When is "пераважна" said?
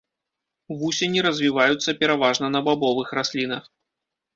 2.03-2.47